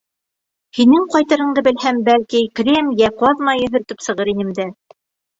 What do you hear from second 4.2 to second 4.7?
инем дә.